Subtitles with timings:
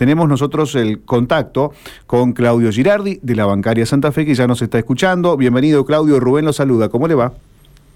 [0.00, 1.74] tenemos nosotros el contacto
[2.06, 5.36] con Claudio Girardi de la Bancaria Santa Fe, que ya nos está escuchando.
[5.36, 6.18] Bienvenido, Claudio.
[6.18, 6.88] Rubén lo saluda.
[6.88, 7.34] ¿Cómo le va?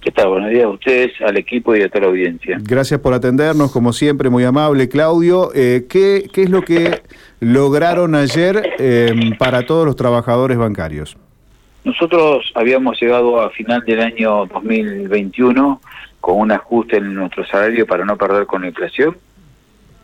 [0.02, 0.28] ¿Qué tal?
[0.28, 2.58] Buenos días a ustedes, al equipo y a toda la audiencia.
[2.60, 5.48] Gracias por atendernos, como siempre, muy amable, Claudio.
[5.54, 7.00] Eh, ¿qué, ¿qué, es lo que
[7.40, 11.16] lograron ayer eh, para todos los trabajadores bancarios?
[11.84, 15.80] Nosotros habíamos llegado a final del año 2021
[16.20, 19.16] con un ajuste en nuestro salario para no perder con la inflación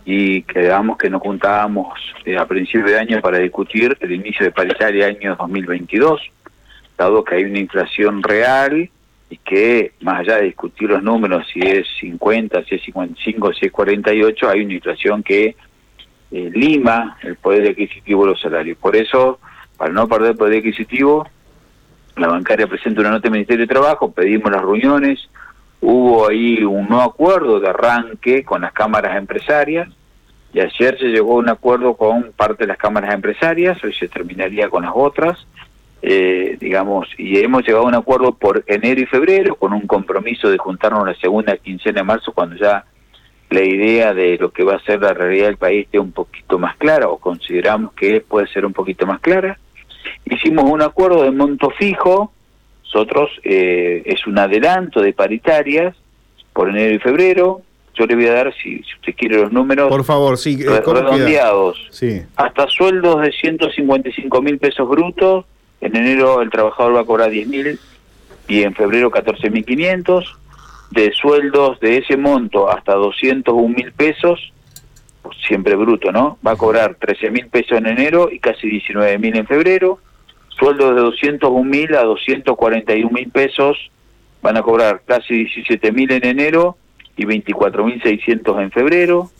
[0.04, 4.52] y quedamos que nos juntábamos eh, a principio de año para discutir el inicio de
[4.52, 6.20] paritaria año 2022,
[6.96, 8.90] dado que hay una inflación real
[9.28, 13.66] y que más allá de discutir los números, si es 50, si es 55, si
[13.66, 15.54] es 48, hay una inflación que
[16.32, 18.78] eh, lima el poder adquisitivo de los salarios.
[18.78, 19.38] Por eso,
[19.76, 21.28] para no perder poder adquisitivo,
[22.16, 25.28] la bancaria presenta una nota del Ministerio de Trabajo, pedimos las reuniones,
[25.80, 29.88] hubo ahí un nuevo acuerdo de arranque con las cámaras empresarias,
[30.52, 34.08] y ayer se llegó a un acuerdo con parte de las cámaras empresarias, hoy se
[34.08, 35.46] terminaría con las otras,
[36.02, 40.50] eh, digamos, y hemos llegado a un acuerdo por enero y febrero con un compromiso
[40.50, 42.84] de juntarnos la segunda quincena de marzo cuando ya
[43.50, 46.58] la idea de lo que va a ser la realidad del país esté un poquito
[46.58, 49.58] más clara o consideramos que puede ser un poquito más clara.
[50.24, 52.32] Hicimos un acuerdo de monto fijo,
[52.92, 55.94] nosotros eh, es un adelanto de paritarias
[56.52, 57.62] por enero y febrero.
[57.94, 60.80] Yo le voy a dar, si, si usted quiere los números, por favor, sí, eh,
[60.84, 62.22] redondeados, sí.
[62.36, 65.44] hasta sueldos de 155 mil pesos brutos
[65.80, 67.78] en enero el trabajador va a cobrar 10.000
[68.48, 70.24] y en febrero 14.500.
[70.90, 74.52] De sueldos de ese monto hasta 201 mil pesos,
[75.22, 76.36] pues siempre bruto, ¿no?
[76.44, 80.00] Va a cobrar 13 mil pesos en enero y casi 19 mil en febrero.
[80.60, 83.90] Sueldos de 201 mil a 241 mil pesos
[84.42, 86.76] van a cobrar casi 17 mil en enero
[87.16, 89.30] y 24 mil 600 en febrero.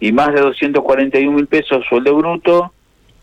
[0.00, 2.72] Y más de 241 mil pesos sueldo bruto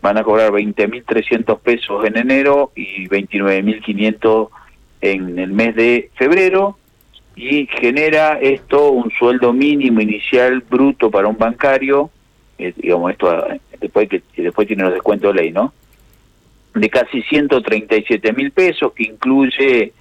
[0.02, 4.48] van a cobrar 20.300 pesos en enero y 29.500
[5.00, 6.76] en el mes de febrero
[7.38, 12.10] y genera esto un sueldo mínimo inicial bruto para un bancario,
[12.58, 13.46] eh, digamos esto
[13.80, 15.72] después que después tiene los descuentos de ley, ¿no?
[16.78, 19.92] De casi 137 mil pesos, que incluye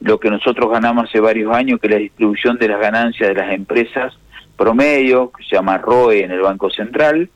[0.00, 3.34] lo que nosotros ganamos hace varios años, que es la distribución de las ganancias de
[3.34, 4.16] las empresas
[4.56, 7.28] promedio, que se llama ROE en el Banco Central,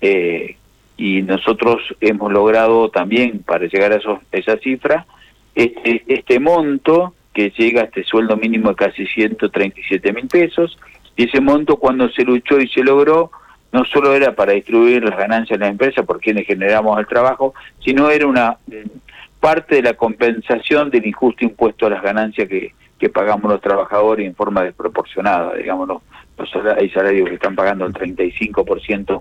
[0.00, 0.56] eh,
[0.96, 5.06] y nosotros hemos logrado también, para llegar a esos, esa cifra,
[5.54, 10.78] este, este monto que llega a este sueldo mínimo de casi 137 mil pesos,
[11.16, 13.30] y ese monto cuando se luchó y se logró,
[13.72, 17.54] no solo era para distribuir las ganancias de la empresa por quienes generamos el trabajo,
[17.84, 18.56] sino era una
[19.38, 24.26] parte de la compensación del injusto impuesto a las ganancias que, que pagamos los trabajadores
[24.26, 26.02] en forma desproporcionada, digamos, los,
[26.76, 29.20] hay salarios que están pagando el 35%,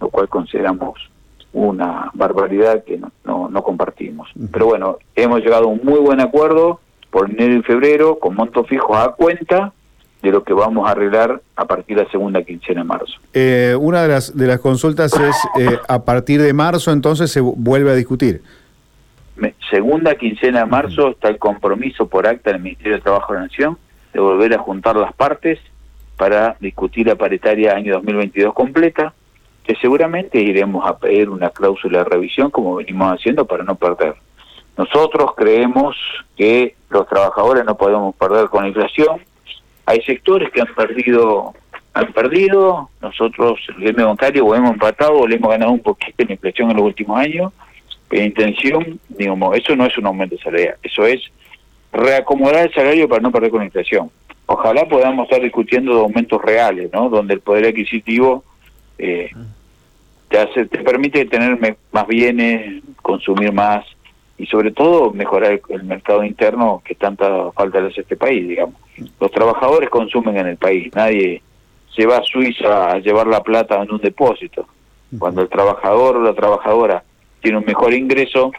[0.00, 1.10] lo cual consideramos
[1.52, 4.30] una barbaridad que no, no, compartimos.
[4.52, 6.80] Pero bueno, hemos llegado a un muy buen acuerdo
[7.10, 9.72] por enero y febrero con montos fijos a cuenta
[10.22, 13.14] de lo que vamos a arreglar a partir de la segunda quincena de marzo.
[13.32, 17.40] Eh, una de las, de las consultas es, eh, a partir de marzo entonces se
[17.40, 18.42] vuelve a discutir.
[19.70, 23.46] segunda quincena de marzo está el compromiso por acta del Ministerio de Trabajo de la
[23.46, 23.78] Nación
[24.12, 25.58] de volver a juntar las partes
[26.16, 29.14] para discutir la paritaria año 2022 completa
[29.68, 34.14] que seguramente iremos a pedir una cláusula de revisión como venimos haciendo para no perder.
[34.78, 35.94] Nosotros creemos
[36.36, 39.20] que los trabajadores no podemos perder con la inflación.
[39.88, 41.54] Hay sectores que han perdido,
[41.94, 42.90] han perdido.
[43.00, 46.34] Nosotros, el gremio bancario, o hemos empatado o le hemos ganado un poquito en la
[46.34, 47.54] inflación en los últimos años.
[48.06, 51.22] Pero intención, digamos, eso no es un aumento de salario, eso es
[51.90, 54.10] reacomodar el salario para no perder con la inflación.
[54.44, 57.08] Ojalá podamos estar discutiendo de aumentos reales, ¿no?
[57.08, 58.44] Donde el poder adquisitivo
[58.98, 59.30] eh,
[60.28, 61.58] te, hace, te permite tener
[61.92, 63.86] más bienes, consumir más
[64.38, 68.48] y sobre todo mejorar el, mercado interno que tanta falta le hace a este país,
[68.48, 68.76] digamos.
[69.20, 71.42] Los trabajadores consumen en el país, nadie
[71.94, 74.66] se va a Suiza a llevar la plata en un depósito.
[75.18, 77.02] Cuando el trabajador o la trabajadora
[77.40, 78.52] tiene un mejor ingreso,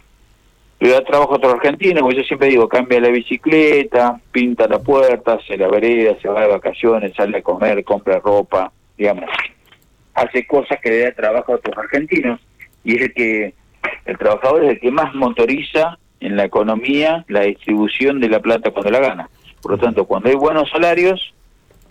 [0.79, 4.79] le da trabajo a otro argentino, como yo siempre digo, cambia la bicicleta, pinta la
[4.79, 9.29] puerta, se la vereda, se va de vacaciones, sale a comer, compra ropa, digamos
[10.19, 12.39] hace cosas que le da trabajo a otros argentinos
[12.83, 13.53] y es el que
[14.05, 18.71] el trabajador es el que más motoriza en la economía la distribución de la plata
[18.71, 19.29] cuando la gana.
[19.61, 21.33] Por lo tanto, cuando hay buenos salarios,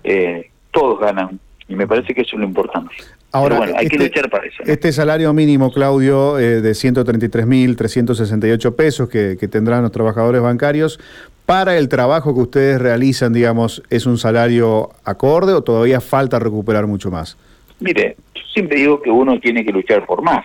[0.05, 1.39] eh, todos ganan
[1.69, 2.95] y me parece que eso es lo importante.
[3.31, 4.63] Ahora, bueno, hay que este luchar para eso.
[4.65, 10.99] Este salario mínimo, Claudio, eh, de 133.368 pesos que, que tendrán los trabajadores bancarios,
[11.45, 16.87] para el trabajo que ustedes realizan, digamos, ¿es un salario acorde o todavía falta recuperar
[16.87, 17.37] mucho más?
[17.81, 18.17] Mire,
[18.53, 20.45] siempre digo que uno tiene que luchar por más.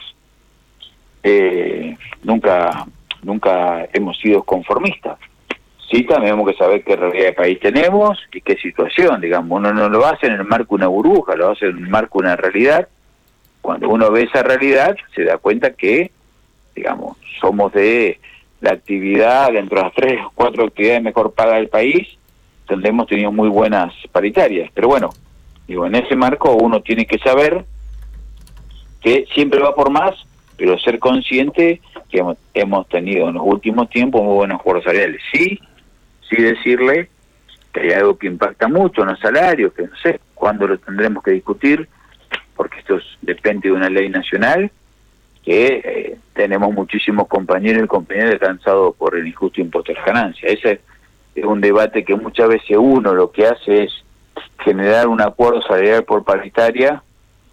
[1.23, 2.85] Eh, nunca,
[3.21, 5.17] nunca hemos sido conformistas.
[5.89, 9.57] Sí, también tenemos que saber qué realidad de país tenemos y qué situación, digamos.
[9.59, 12.19] Uno no lo hace en el marco de una burbuja, lo hace en el marco
[12.19, 12.87] de una realidad.
[13.61, 16.11] Cuando uno ve esa realidad, se da cuenta que,
[16.75, 18.19] digamos, somos de
[18.61, 22.17] la actividad, dentro de las tres o cuatro actividades mejor paga del país,
[22.67, 24.71] donde hemos tenido muy buenas paritarias.
[24.73, 25.11] Pero bueno,
[25.67, 27.65] digo, en ese marco uno tiene que saber
[29.01, 30.15] que siempre va por más,
[30.57, 32.23] pero ser consciente que
[32.53, 35.21] hemos, tenido en los últimos tiempos muy buenos acuerdos salariales.
[35.31, 35.59] Sí,
[36.29, 37.09] sí decirle
[37.73, 41.23] que hay algo que impacta mucho en los salarios, que no sé cuándo lo tendremos
[41.23, 41.87] que discutir,
[42.55, 44.69] porque esto depende de una ley nacional,
[45.43, 50.53] que eh, tenemos muchísimos compañeros y compañeras cansados por el injusto impuesto a las ganancias.
[50.53, 50.81] Ese
[51.35, 54.03] es un debate que muchas veces uno lo que hace es
[54.59, 57.01] generar un acuerdo salarial por paritaria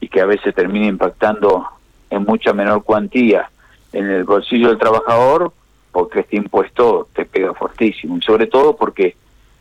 [0.01, 1.67] y que a veces termina impactando
[2.11, 3.51] en mucha menor cuantía
[3.93, 5.53] en el bolsillo del trabajador
[5.93, 9.17] porque este impuesto te pega fortísimo y sobre todo porque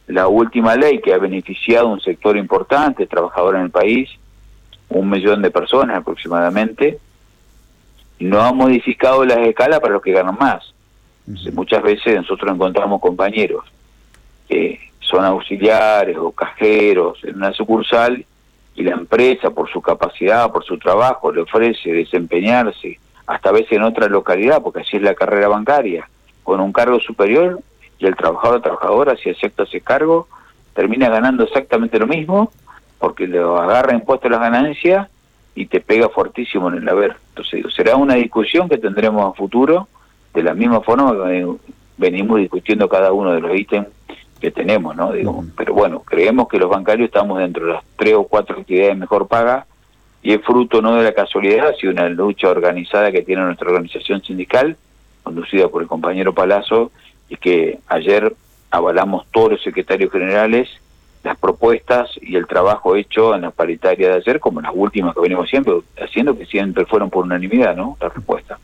[0.07, 4.09] la última ley que ha beneficiado a un sector importante, trabajador en el país,
[4.89, 6.99] un millón de personas aproximadamente,
[8.19, 10.73] no ha modificado las escalas para los que ganan más.
[11.53, 13.63] muchas veces nosotros encontramos compañeros
[14.47, 18.25] que son auxiliares o cajeros en una sucursal
[18.79, 22.97] y la empresa por su capacidad, por su trabajo, le ofrece desempeñarse
[23.27, 26.09] hasta a veces en otra localidad, porque así es la carrera bancaria,
[26.43, 27.59] con un cargo superior
[27.99, 30.29] y el trabajador o trabajadora, si acepta ese cargo,
[30.73, 32.53] termina ganando exactamente lo mismo,
[32.99, 35.09] porque le agarra impuesto las ganancias
[35.55, 37.17] y te pega fortísimo en el haber.
[37.35, 39.89] Entonces, será una discusión que tendremos a futuro,
[40.33, 41.45] de la misma forma que
[41.97, 43.87] venimos discutiendo cada uno de los ítems
[44.39, 45.11] que tenemos, ¿no?
[45.11, 48.97] Digo, Pero bueno, creemos que los bancarios estamos dentro de las tres o cuatro actividades
[48.97, 49.65] mejor pagas
[50.21, 53.69] y es fruto no de la casualidad, sino de una lucha organizada que tiene nuestra
[53.69, 54.75] organización sindical,
[55.23, 56.91] conducida por el compañero Palazzo,
[57.29, 58.33] y que ayer
[58.71, 60.69] avalamos todos los secretarios generales
[61.23, 65.21] las propuestas y el trabajo hecho en la paritaria de ayer, como las últimas que
[65.21, 67.97] venimos siempre haciendo, que siempre fueron por unanimidad, ¿no?
[67.99, 68.58] La respuesta.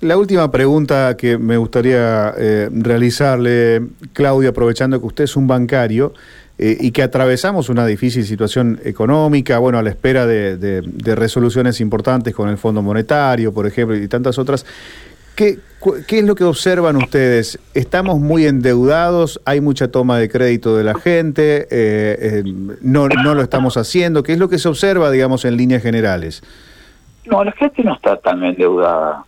[0.00, 3.82] La última pregunta que me gustaría eh, realizarle,
[4.14, 6.14] Claudia, aprovechando que usted es un bancario
[6.62, 10.82] eh, y que atravesamos una difícil situación económica, bueno, a la espera de,
[11.14, 14.64] resoluciones importantes con el Fondo Monetario, por ejemplo, y tantas otras.
[15.34, 15.58] ¿Qué,
[16.06, 17.58] ¿Qué es lo que observan ustedes?
[17.72, 19.40] ¿Estamos muy endeudados?
[19.44, 21.66] ¿Hay mucha toma de crédito de la gente?
[21.70, 22.42] Eh,
[22.82, 24.22] no, ¿No lo estamos haciendo?
[24.22, 26.42] ¿Qué es lo que se observa, digamos, en líneas generales?
[27.24, 29.24] No, la gente no está tan endeudada.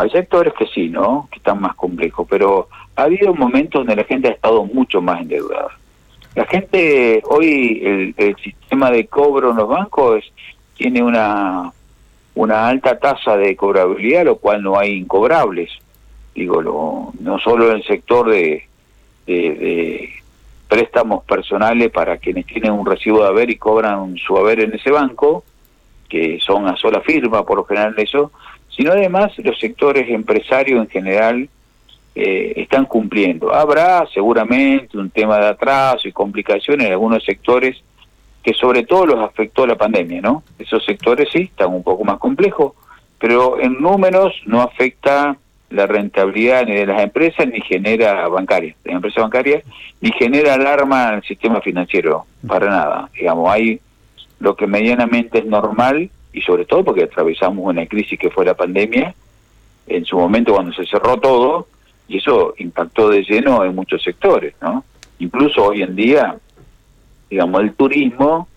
[0.00, 1.28] Hay sectores que sí, ¿no?
[1.30, 5.20] Que están más complejos, pero ha habido momentos donde la gente ha estado mucho más
[5.20, 5.68] endeudada.
[6.34, 10.24] La gente, hoy el, el sistema de cobro en los bancos
[10.76, 11.70] tiene una
[12.34, 15.70] una alta tasa de cobrabilidad, lo cual no hay incobrables.
[16.34, 18.64] Digo, lo, no solo en el sector de,
[19.26, 20.08] de,
[20.66, 24.90] préstamos personales para quienes tienen un recibo de haber y cobran su haber en ese
[24.90, 25.44] banco,
[26.08, 28.32] que son a sola firma por lo general eso,
[28.80, 31.48] sino además los sectores empresarios en general
[32.14, 33.54] eh, están cumpliendo.
[33.54, 37.76] Habrá seguramente un tema de atraso y complicaciones en algunos sectores
[38.42, 40.44] que sobre todo los afectó la pandemia, ¿no?
[40.58, 42.72] Esos sectores sí están un poco más complejos,
[43.18, 45.36] pero en números no afecta
[45.68, 49.62] la rentabilidad ni de las empresas ni genera bancaria, de las empresas bancarias,
[50.00, 53.10] ni genera alarma el sistema financiero, para nada.
[53.12, 53.78] Digamos, hay
[54.38, 58.54] lo que medianamente es normal y sobre todo porque atravesamos una crisis que fue la
[58.54, 59.14] pandemia,
[59.86, 61.66] en su momento cuando se cerró todo,
[62.08, 64.84] y eso impactó de lleno en muchos sectores, ¿no?
[65.18, 66.36] Incluso hoy en día
[67.30, 68.48] digamos, el turismo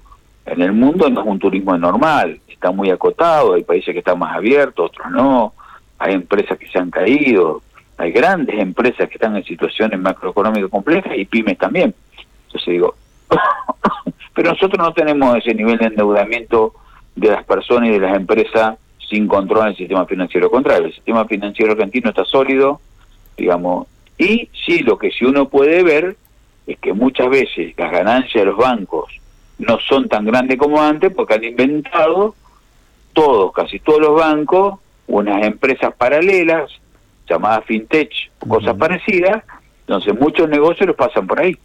[0.46, 4.20] en el mundo no es un turismo normal, está muy acotado, hay países que están
[4.20, 5.54] más abiertos, otros no,
[6.00, 7.62] hay empresas que se han caído,
[7.98, 11.94] hay grandes empresas que están en situaciones macroeconómicas complejas y pymes también.
[12.48, 12.96] Entonces digo,
[14.34, 16.74] pero nosotros no tenemos ese nivel de endeudamiento
[17.16, 18.78] de las personas y de las empresas
[19.10, 20.50] sin control en el sistema financiero.
[20.50, 22.82] contrario, el sistema financiero argentino está sólido,
[23.38, 26.16] digamos, y sí, lo que si uno puede ver
[26.68, 29.12] es que muchas veces las ganancias de los bancos
[29.58, 32.36] no son tan grandes como antes porque han inventado
[33.14, 36.72] todos, casi todos los bancos, unas empresas paralelas
[37.28, 39.44] llamadas fintech o cosas parecidas,
[39.82, 41.58] entonces muchos negocios los pasan por ahí.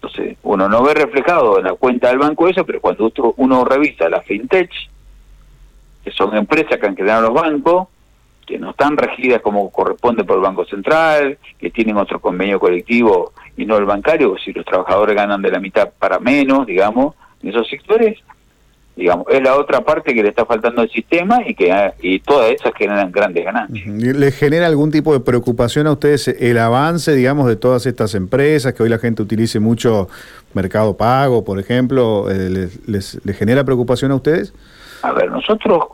[0.00, 4.08] Entonces uno no ve reflejado en la cuenta del banco eso, pero cuando uno revisa
[4.08, 4.70] las fintech,
[6.04, 7.88] que son empresas que han creado los bancos,
[8.46, 13.32] que no están regidas como corresponde por el Banco Central, que tienen otro convenio colectivo
[13.56, 17.50] y no el bancario, si los trabajadores ganan de la mitad para menos, digamos, en
[17.50, 18.18] esos sectores,
[18.98, 22.50] digamos, es la otra parte que le está faltando al sistema y que y todas
[22.50, 23.86] esas generan grandes ganancias.
[23.86, 28.74] ¿Le genera algún tipo de preocupación a ustedes el avance, digamos, de todas estas empresas,
[28.74, 30.08] que hoy la gente utilice mucho
[30.52, 32.28] Mercado Pago, por ejemplo?
[32.28, 34.52] Eh, ¿Les, genera preocupación a ustedes?
[35.02, 35.84] A ver, nosotros,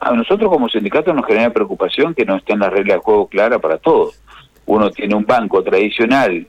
[0.00, 3.60] a nosotros como sindicato nos genera preocupación que no estén las reglas de juego claras
[3.60, 4.18] para todos.
[4.64, 6.46] Uno tiene un banco tradicional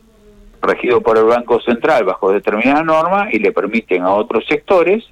[0.62, 5.04] regido por el Banco Central bajo determinada norma y le permiten a otros sectores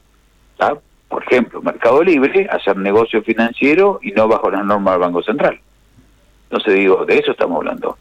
[1.07, 5.59] por ejemplo, Mercado Libre, hacer negocio financiero y no bajo las normas del Banco Central.
[6.49, 7.97] Entonces digo, de eso estamos hablando.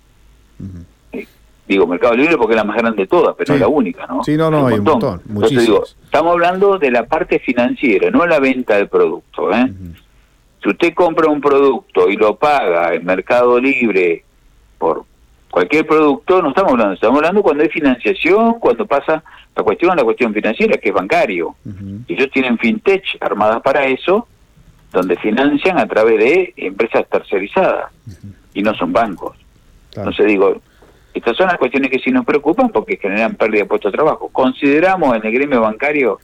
[1.67, 4.07] Digo, Mercado Libre porque es la más grande de todas, pero no es la única,
[4.07, 4.23] ¿no?
[4.23, 5.23] Sí, no, no, hay un montón.
[5.29, 9.51] Entonces digo, estamos hablando de la parte financiera, no la venta del producto.
[9.53, 9.73] ¿eh?
[10.63, 14.25] Si usted compra un producto y lo paga en Mercado Libre
[14.79, 15.05] por
[15.51, 19.23] cualquier producto, no estamos hablando, estamos hablando cuando hay financiación, cuando pasa
[19.57, 21.55] la cuestión, la cuestión financiera, que es bancario.
[22.07, 24.27] Y ellos tienen fintech armadas para eso,
[24.93, 27.93] donde financian a través de empresas tercerizadas
[28.53, 29.37] y no son bancos.
[29.95, 30.61] Entonces digo,
[31.13, 34.29] estas son las cuestiones que sí nos preocupan porque generan pérdida de puestos de trabajo.
[34.33, 36.19] Consideramos en el gremio bancario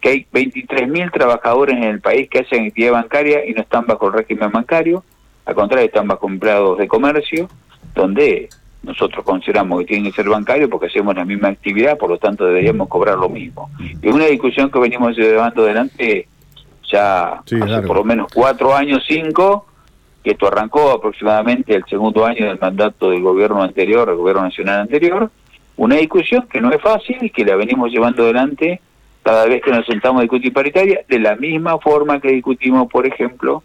[0.00, 4.06] que hay 23.000 trabajadores en el país que hacen actividad bancaria y no están bajo
[4.06, 5.04] el régimen bancario,
[5.44, 7.48] al contrario, están bajo empleados de comercio,
[7.94, 8.48] donde
[8.82, 12.46] nosotros consideramos que tienen que ser bancarios porque hacemos la misma actividad, por lo tanto
[12.46, 13.70] deberíamos cobrar lo mismo.
[13.78, 16.28] Y una discusión que venimos llevando adelante
[16.90, 19.66] ya hace por lo menos cuatro años, cinco,
[20.24, 24.80] que esto arrancó aproximadamente el segundo año del mandato del gobierno anterior, el gobierno nacional
[24.80, 25.30] anterior,
[25.76, 28.80] una discusión que no es fácil y que la venimos llevando adelante
[29.22, 33.06] cada vez que nos sentamos a discutir paritaria, de la misma forma que discutimos, por
[33.06, 33.62] ejemplo,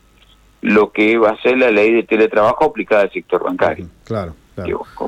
[0.61, 3.87] lo que va a ser la ley de teletrabajo aplicada al sector bancario.
[4.03, 4.35] Claro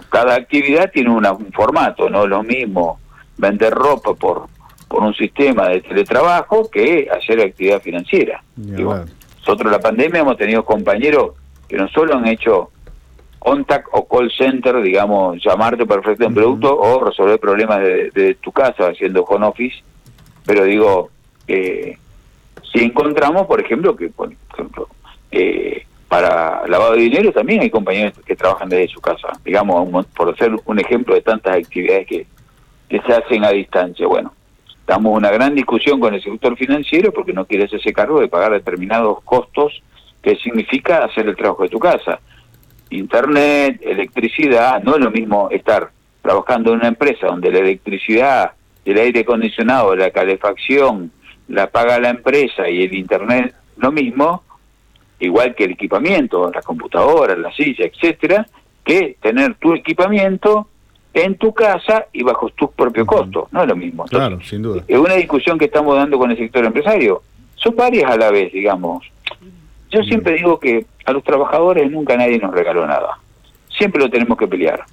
[0.10, 3.00] cada actividad tiene un formato, no es lo mismo
[3.38, 4.48] vender ropa por,
[4.88, 8.44] por un sistema de teletrabajo que hacer actividad financiera.
[8.56, 11.32] nosotros en la pandemia hemos tenido compañeros
[11.68, 12.72] que no solo han hecho
[13.40, 18.52] contact o call center, digamos, llamarte para ofrecer un producto o resolver problemas de, tu
[18.52, 19.78] casa haciendo home office,
[20.46, 21.10] pero digo,
[21.48, 21.98] eh,
[22.72, 24.90] si encontramos, por ejemplo, que por ejemplo,
[25.32, 30.30] eh, para lavado de dinero también hay compañeros que trabajan desde su casa, digamos, por
[30.30, 32.28] hacer un ejemplo de tantas actividades que,
[32.88, 34.08] que se hacen a distancia.
[34.08, 34.34] Bueno,
[34.88, 38.54] en una gran discusión con el sector financiero porque no quiere hacerse cargo de pagar
[38.54, 39.82] determinados costos
[40.22, 42.20] que significa hacer el trabajo de tu casa.
[42.90, 48.52] Internet, electricidad, no es lo mismo estar trabajando en una empresa donde la electricidad,
[48.86, 51.12] el aire acondicionado, la calefacción,
[51.50, 54.44] la paga la empresa y el internet lo mismo,
[55.20, 58.46] igual que el equipamiento, la computadora, la silla, etcétera,
[58.84, 60.68] que tener tu equipamiento
[61.14, 63.52] en tu casa y bajo tus propios costos.
[63.52, 64.06] No es lo mismo.
[64.06, 64.84] claro, sin duda.
[64.88, 67.22] Es una discusión que estamos dando con el sector empresario.
[67.56, 69.04] Son varias a la vez, digamos.
[69.90, 73.18] Yo siempre digo que a los trabajadores nunca nadie nos regaló nada.
[73.70, 74.84] Siempre lo tenemos que pelear.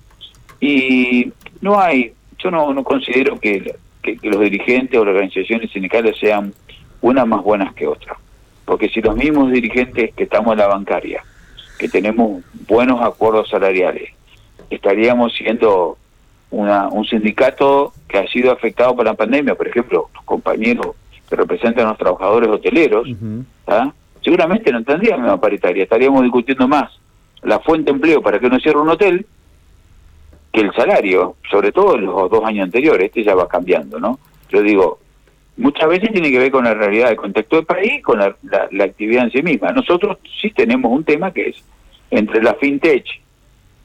[0.61, 5.71] Y no hay, yo no, no considero que, que, que los dirigentes o las organizaciones
[5.73, 6.55] sindicales sean
[7.01, 8.17] unas más buenas que otras.
[8.65, 11.23] Porque si los mismos dirigentes que estamos en la bancaria,
[11.79, 14.11] que tenemos buenos acuerdos salariales,
[14.71, 15.99] estaríamos siendo
[16.51, 20.95] una, un sindicato que ha sido afectado por la pandemia, por ejemplo, los compañeros
[21.29, 23.09] que representan a los trabajadores hoteleros,
[24.23, 26.93] seguramente no tendríamos misma paritaria, estaríamos discutiendo más
[27.43, 29.27] la fuente de empleo para que uno cierre un hotel
[30.53, 34.19] que el salario, sobre todo en los dos años anteriores, este ya va cambiando, ¿no?
[34.49, 35.01] Yo digo,
[35.57, 38.37] muchas veces tiene que ver con la realidad del contexto del país, con la,
[38.85, 39.73] actividad en sí misma.
[39.73, 41.57] Nosotros sí tenemos un tema que es
[42.11, 43.05] entre la fintech,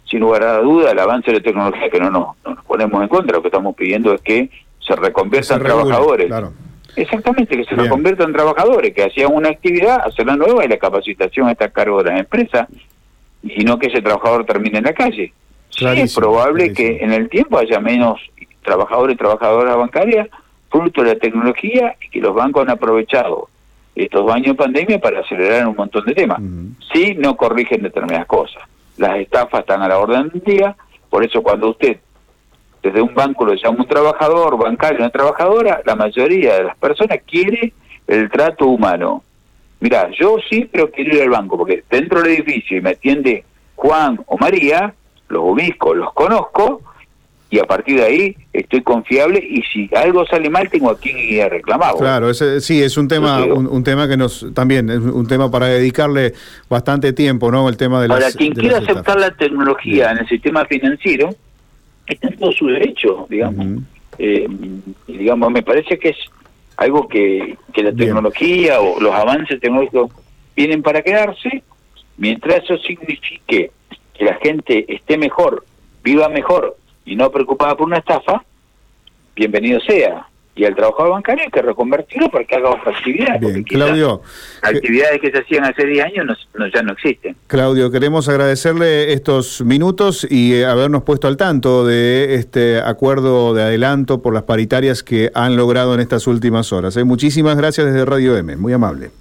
[0.05, 3.07] sin lugar a duda, el avance de la tecnología, que no nos, nos ponemos en
[3.07, 4.49] contra, lo que estamos pidiendo es que
[4.79, 6.31] se reconviertan trabajadores.
[6.95, 11.65] Exactamente, que se reconviertan trabajadores, que hacían una actividad, la nueva y la capacitación está
[11.65, 12.67] a cargo de las empresas,
[13.43, 15.31] y no que ese trabajador termine en la calle.
[15.69, 18.19] sí es probable que en el tiempo haya menos
[18.63, 20.27] trabajadores y trabajadoras bancarias
[20.69, 23.49] fruto de la tecnología y que los bancos han aprovechado
[23.95, 26.39] estos dos años de pandemia para acelerar un montón de temas.
[26.93, 28.63] Sí, no corrigen determinadas cosas.
[28.97, 30.75] Las estafas están a la orden del día,
[31.09, 31.97] por eso cuando usted
[32.81, 37.19] desde un banco lo llama un trabajador, bancario, una trabajadora, la mayoría de las personas
[37.25, 37.73] quiere
[38.07, 39.23] el trato humano.
[39.81, 43.43] Mira, yo sí, pero quiero ir al banco, porque dentro del edificio y me atiende
[43.75, 44.93] Juan o María,
[45.27, 46.81] los ubico, los conozco,
[47.51, 51.18] y a partir de ahí estoy confiable y si algo sale mal tengo a quien
[51.18, 51.96] ir a reclamar.
[51.98, 55.65] Claro, ese, sí, es un tema un, tema que nos también es un tema para
[55.68, 56.34] dedicarle
[56.70, 57.68] bastante tiempo, ¿no?
[57.68, 61.36] El tema de la Ahora, quien quiera aceptar la tecnología en el sistema financiero
[62.06, 63.84] está en todo su derecho, digamos.
[64.20, 64.48] Eh,
[65.08, 66.18] digamos, me parece que es
[66.77, 70.12] algo que, que la tecnología o los avances tecnológicos
[70.56, 71.63] vienen para quedarse,
[72.18, 73.72] mientras eso signifique
[74.13, 75.63] que la gente esté mejor,
[76.03, 76.75] viva mejor
[77.10, 78.44] y no preocupada por una estafa,
[79.36, 83.39] bienvenido sea y al trabajador bancario hay que reconvertirlo para que haga otra actividad.
[83.39, 84.22] Bien, Claudio.
[84.62, 87.36] Actividades que se hacían hace 10 años no, ya no existen.
[87.48, 93.63] Claudio, queremos agradecerle estos minutos y eh, habernos puesto al tanto de este acuerdo de
[93.63, 96.98] adelanto por las paritarias que han logrado en estas últimas horas.
[96.98, 97.06] ¿eh?
[97.06, 99.12] Muchísimas gracias desde Radio M, muy amable.